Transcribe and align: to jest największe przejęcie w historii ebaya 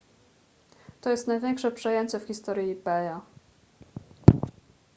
to 1.01 1.09
jest 1.09 1.27
największe 1.27 1.71
przejęcie 1.71 2.19
w 2.19 2.23
historii 2.27 2.71
ebaya 2.71 3.21